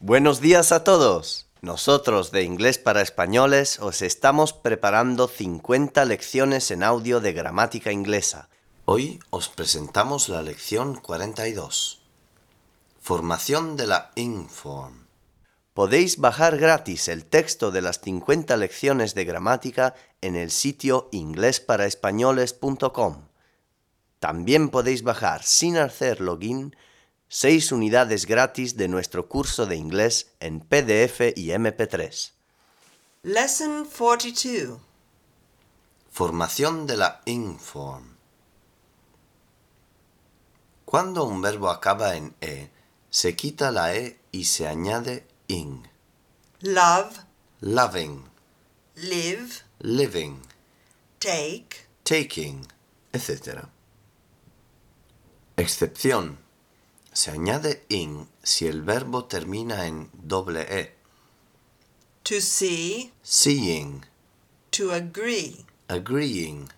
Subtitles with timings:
[0.00, 1.48] Buenos días a todos.
[1.60, 8.48] Nosotros de Inglés para Españoles os estamos preparando 50 lecciones en audio de gramática inglesa.
[8.84, 12.00] Hoy os presentamos la lección 42.
[13.00, 15.08] Formación de la Inform.
[15.74, 23.24] Podéis bajar gratis el texto de las 50 lecciones de gramática en el sitio inglesparaespañoles.com.
[24.20, 26.76] También podéis bajar sin hacer login
[27.28, 32.32] 6 unidades gratis de nuestro curso de inglés en PDF y MP3.
[33.22, 34.80] Lesson 42.
[36.10, 38.16] Formación de la inform.
[40.84, 42.70] Cuando un verbo acaba en e,
[43.10, 45.86] se quita la e y se añade ing.
[46.60, 47.28] Love,
[47.60, 48.22] Loving,
[48.94, 50.42] live, living,
[51.18, 52.64] take, taking,
[53.12, 53.66] etc.
[55.56, 56.38] Excepción.
[57.12, 60.98] Se añade ing si el verbo termina en doble e.
[62.28, 64.04] to see, Seeing,
[64.70, 66.68] to agree, agreeing,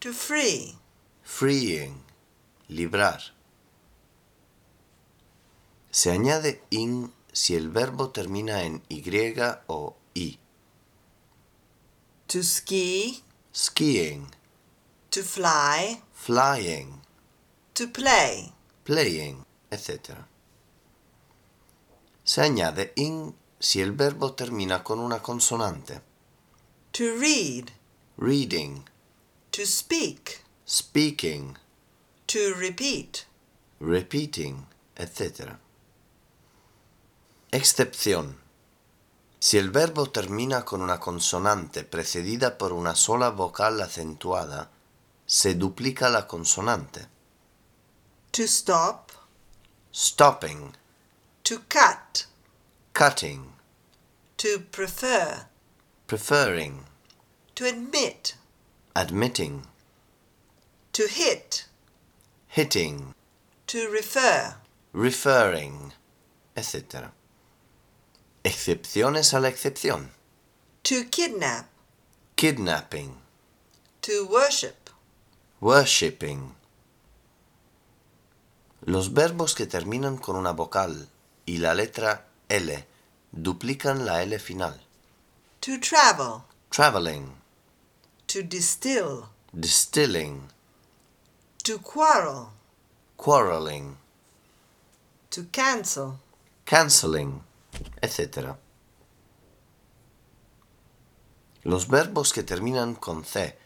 [0.00, 0.78] to free,
[1.22, 2.02] freeing,
[2.70, 3.20] librar.
[5.90, 9.02] Se añade ing si el verbo termina en y
[9.66, 10.38] o i.
[12.26, 14.30] to ski, Skiing,
[15.10, 17.02] to fly, flying,
[17.74, 18.52] to play,
[18.84, 20.14] playing, etc.
[22.24, 26.02] Se añade ing si el verbo termina con una consonante.
[26.92, 27.70] to read,
[28.16, 28.84] Reading,
[29.52, 31.56] to speak, speaking,
[32.26, 33.26] to repeat,
[33.78, 35.56] repeating, etc.
[37.50, 38.38] Excepción.
[39.38, 44.70] Si el verbo termina con una consonante precedida por una sola vocal acentuada,
[45.24, 47.06] se duplica la consonante.
[48.32, 49.09] to stop,
[49.92, 50.74] Stopping,
[51.44, 52.26] to cut,
[52.92, 53.54] cutting,
[54.36, 55.46] to prefer,
[56.06, 56.84] preferring,
[57.56, 58.34] to admit,
[58.94, 59.66] admitting,
[60.92, 61.66] to hit,
[62.46, 63.14] hitting,
[63.66, 64.54] to refer,
[64.92, 65.92] referring,
[66.56, 67.12] etc.
[68.44, 70.10] Excepciones a la excepción.
[70.84, 71.68] to kidnap,
[72.36, 73.16] Kidnapping,
[74.02, 74.88] to worship,
[75.60, 76.54] worshipping.
[78.90, 81.08] Los verbos que terminan con una vocal
[81.46, 82.84] y la letra L
[83.30, 84.80] duplican la L final.
[85.60, 87.36] to travel, Traveling,
[88.26, 90.48] to distill, distilling,
[91.62, 92.50] to quarrel,
[93.16, 93.96] quarreling,
[95.30, 96.18] to cancel,
[96.64, 97.44] cancelling,
[98.02, 98.56] etc.
[101.62, 103.56] Los verbos que terminan con C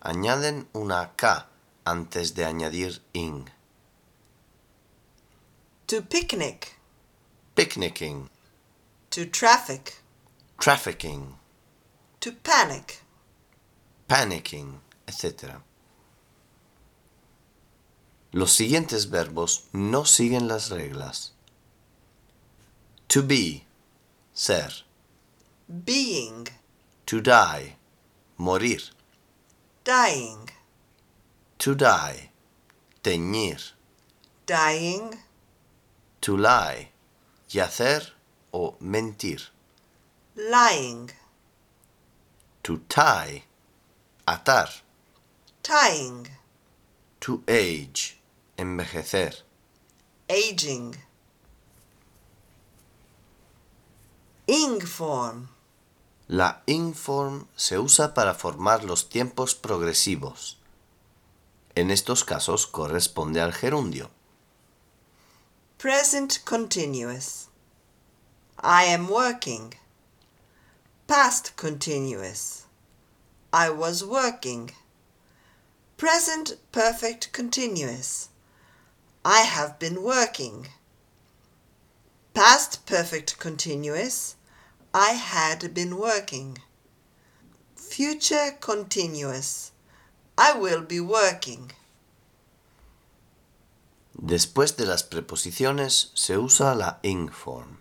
[0.00, 1.46] añaden una K
[1.84, 3.48] antes de añadir ing.
[5.92, 6.78] To picnic,
[7.54, 8.30] Picnicking,
[9.10, 9.98] to traffic,
[10.58, 11.34] trafficking,
[12.18, 13.02] to panic,
[14.08, 15.60] panicking, etc.
[18.32, 21.32] Los siguientes verbos no siguen las reglas.
[23.08, 23.66] To be,
[24.32, 24.70] ser.
[25.84, 26.48] being,
[27.04, 27.76] To die,
[28.38, 28.80] morir.
[29.84, 30.48] dying,
[31.58, 32.30] To die,
[33.04, 33.72] teñir.
[34.46, 35.18] dying,
[36.22, 36.90] To lie,
[37.50, 38.14] yacer
[38.52, 39.40] o mentir.
[40.36, 41.10] lying,
[42.62, 43.42] To tie,
[44.26, 44.68] atar.
[45.62, 46.28] tying,
[47.20, 48.20] To age,
[48.56, 49.42] envejecer.
[50.28, 50.94] aging.
[54.46, 55.48] Ing form,
[56.28, 60.56] La inform se usa para formar los tiempos progresivos.
[61.74, 64.10] En estos casos corresponde al gerundio.
[65.82, 67.48] Present continuous.
[68.60, 69.74] I am working.
[71.08, 72.66] Past continuous.
[73.52, 74.70] I was working.
[75.96, 78.28] Present perfect continuous.
[79.24, 80.68] I have been working.
[82.32, 84.36] Past perfect continuous.
[84.94, 86.58] I had been working.
[87.74, 89.72] Future continuous.
[90.38, 91.72] I will be working.
[94.24, 97.80] Después de las preposiciones se usa la ing form.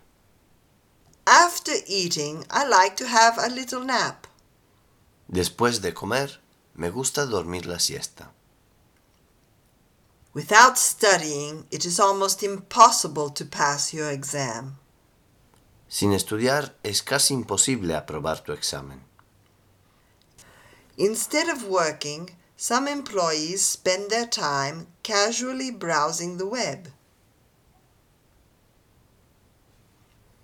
[1.28, 4.26] After eating, I like to have a little nap.
[5.28, 6.42] Después de comer,
[6.74, 8.32] me gusta dormir la siesta.
[10.34, 14.80] Without studying, it is almost impossible to pass your exam.
[15.88, 19.04] Sin estudiar es casi imposible aprobar tu examen.
[20.98, 22.32] Instead of working,
[22.62, 26.90] some employees spend their time casually browsing the web.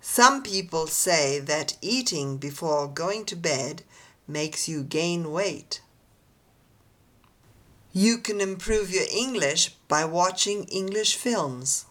[0.00, 3.84] Some people say that eating before going to bed
[4.26, 5.80] makes you gain weight.
[7.92, 11.86] You can improve your English by watching English films.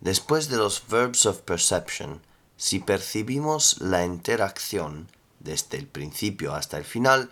[0.00, 2.20] Después de los verbs of perception,
[2.56, 5.08] si percibimos la interacción
[5.40, 7.28] desde el principio hasta el final,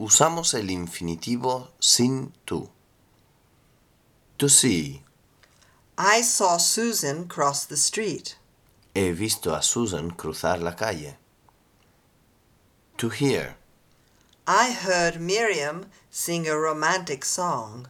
[0.00, 2.70] usamos el infinitivo sin to.
[4.38, 5.02] To see.
[5.98, 8.36] I saw Susan cross the street.
[8.94, 11.18] He visto a Susan cruzar la calle.
[12.96, 13.56] To hear.
[14.46, 17.86] I heard Miriam sing a romantic song.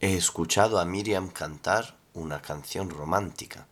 [0.00, 3.64] He escuchado a Miriam cantar una canción romántica.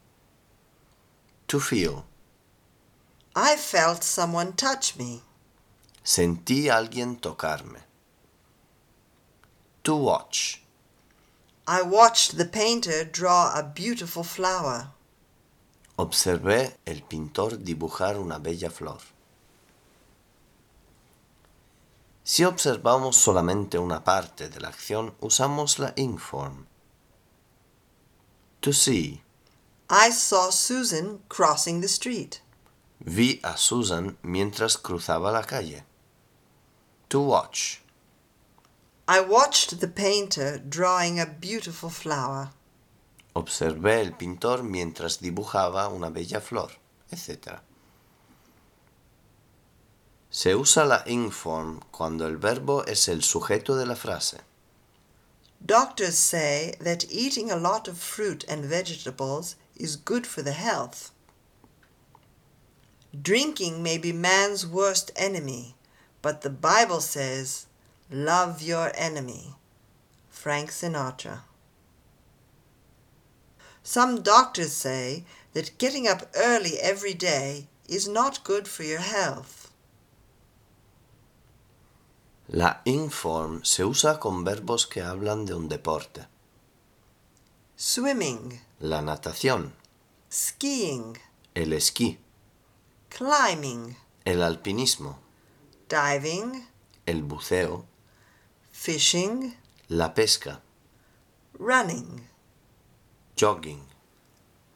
[1.48, 2.04] To feel.
[3.34, 5.22] I felt someone touch me.
[6.08, 7.80] Sentí a alguien tocarme.
[9.82, 10.62] To watch.
[11.66, 14.88] I watched the painter draw a beautiful flower.
[15.96, 19.02] Observé el pintor dibujar una bella flor.
[22.24, 26.66] Si observamos solamente una parte de la acción, usamos la ing form.
[28.62, 29.20] To see.
[29.90, 32.40] I saw Susan crossing the street.
[32.98, 35.84] Vi a Susan mientras cruzaba la calle.
[37.10, 37.80] To watch.
[39.06, 42.50] I watched the painter drawing a beautiful flower.
[43.34, 46.70] Observé el pintor mientras dibujaba una bella flor,
[47.10, 47.60] etc.
[50.30, 54.40] Se usa la ing form cuando el verbo es el sujeto de la frase.
[55.64, 61.10] Doctors say that eating a lot of fruit and vegetables is good for the health.
[63.20, 65.74] Drinking may be man's worst enemy,
[66.22, 67.66] but the Bible says,
[68.10, 69.54] Love your enemy.
[70.30, 71.40] Frank Sinatra.
[73.82, 79.72] Some doctors say that getting up early every day is not good for your health.
[82.50, 86.26] La ing form se usa con verbos que hablan de un deporte.
[87.76, 89.72] Swimming, La natación,
[90.30, 91.18] skiing,
[91.54, 92.18] el esquí,
[93.10, 95.18] climbing, el alpinismo,
[95.88, 96.66] diving,
[97.06, 97.86] el buceo,
[98.70, 99.56] fishing,
[99.88, 100.60] la pesca,
[101.58, 102.28] running,
[103.36, 103.82] jogging,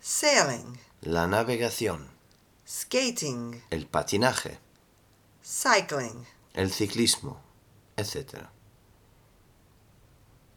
[0.00, 2.08] sailing, la navegación,
[2.66, 4.58] skating, el patinaje,
[5.42, 6.26] cycling.
[6.54, 7.40] el ciclismo,
[7.96, 8.48] etc.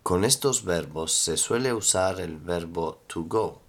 [0.03, 3.61] Con estos verbos se suele usar el verbo to go.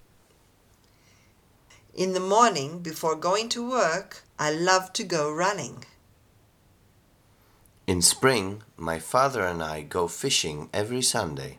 [1.94, 5.86] In the morning, before going to work, I love to go running.
[7.86, 11.58] In spring, my father and I go fishing every Sunday.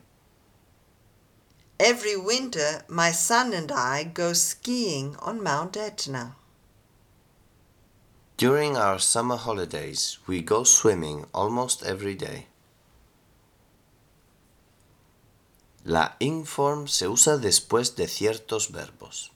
[1.80, 6.36] Every winter, my son and I go skiing on Mount Etna.
[8.36, 12.46] During our summer holidays, we go swimming almost every day.
[15.84, 19.30] La ing form se usa después de ciertos verbos.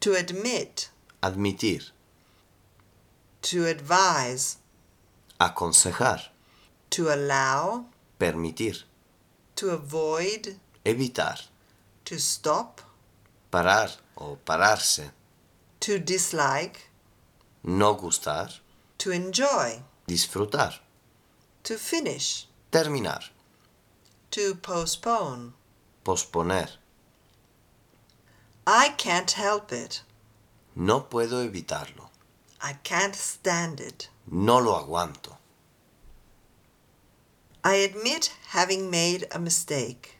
[0.00, 0.90] To admit,
[1.22, 1.90] Admitir,
[3.42, 4.58] to advise,
[5.38, 6.28] aconsejar,
[6.90, 7.86] to allow,
[8.18, 8.84] permitir,
[9.56, 11.40] to avoid, evitar,
[12.04, 12.80] to stop,
[13.50, 15.10] parar o pararse,
[15.80, 16.90] to dislike,
[17.64, 18.60] no gustar,
[18.98, 20.80] to enjoy, disfrutar,
[21.62, 23.30] to finish, terminar,
[24.30, 25.52] to postpone.
[26.04, 26.68] posponer.
[28.66, 30.02] I can't help it.
[30.76, 32.09] No puedo evitarlo.
[32.62, 34.08] I can't stand it.
[34.30, 35.36] No lo aguanto.
[37.64, 40.18] I admit having made a mistake.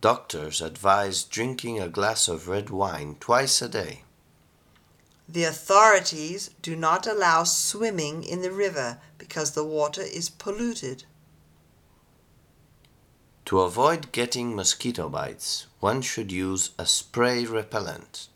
[0.00, 4.04] Doctors advise drinking a glass of red wine twice a day.
[5.28, 11.04] The authorities do not allow swimming in the river because the water is polluted.
[13.46, 18.28] To avoid getting mosquito bites, one should use a spray repellent.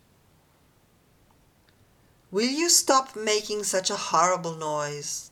[2.33, 5.29] Will you stop making such a horrible noise?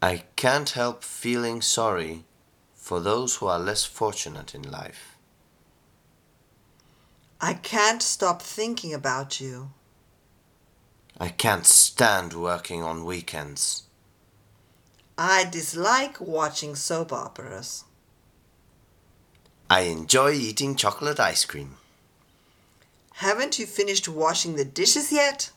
[0.00, 2.24] I can't help feeling sorry
[2.74, 5.18] for those who are less fortunate in life.
[7.42, 9.72] I can't stop thinking about you.
[11.20, 13.82] I can't stand working on weekends.
[15.18, 17.84] I dislike watching soap operas.
[19.68, 21.76] I enjoy eating chocolate ice cream.
[23.18, 25.50] Haven't you finished washing the dishes yet?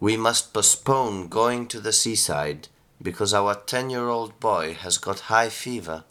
[0.00, 2.68] We must postpone going to the seaside
[3.02, 6.04] because our 10 year old boy has got high fever.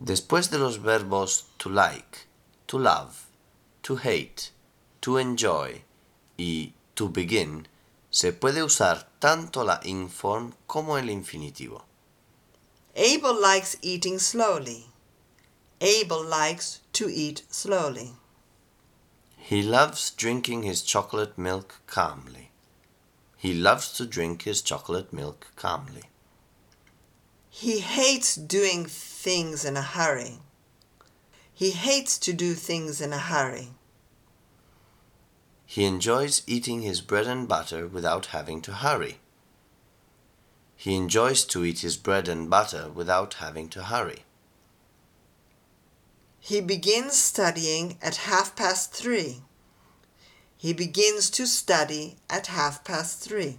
[0.00, 2.26] Después de los verbos to like,
[2.68, 3.26] to love,
[3.82, 4.50] to hate,
[5.00, 5.82] to enjoy
[6.38, 7.66] y to begin,
[8.10, 11.82] se puede usar tanto la ing form como el infinitivo.
[12.94, 14.86] Abel likes eating slowly.
[15.80, 18.14] Abel likes to eat slowly.
[19.36, 22.50] He loves drinking his chocolate milk calmly.
[23.36, 26.04] He loves to drink his chocolate milk calmly.
[27.48, 30.40] He hates doing things in a hurry.
[31.54, 33.68] He hates to do things in a hurry.
[35.64, 39.20] He enjoys eating his bread and butter without having to hurry.
[40.76, 44.25] He enjoys to eat his bread and butter without having to hurry.
[46.46, 49.42] He begins studying at half past three.
[50.56, 53.58] He begins to study at half past three.